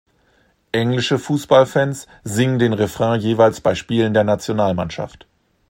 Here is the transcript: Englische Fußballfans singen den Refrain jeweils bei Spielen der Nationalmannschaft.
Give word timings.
Englische 0.71 1.19
Fußballfans 1.19 2.07
singen 2.23 2.57
den 2.57 2.73
Refrain 2.73 3.21
jeweils 3.21 3.61
bei 3.61 3.75
Spielen 3.75 4.15
der 4.15 4.23
Nationalmannschaft. 4.23 5.27